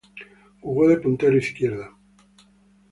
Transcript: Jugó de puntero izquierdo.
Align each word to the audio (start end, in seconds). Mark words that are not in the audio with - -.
Jugó 0.61 0.87
de 0.87 0.97
puntero 0.97 1.37
izquierdo. 1.37 1.95